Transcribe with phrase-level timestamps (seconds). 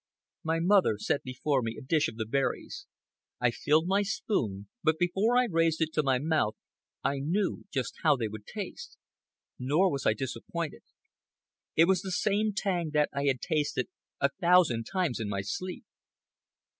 [0.43, 2.87] My mother set before me a dish of the berries.
[3.39, 6.55] I filled my spoon, but before I raised it to my mouth
[7.03, 8.97] I knew just how they would taste.
[9.59, 10.81] Nor was I disappointed.
[11.75, 15.85] It was the same tang that I had tasted a thousand times in my sleep.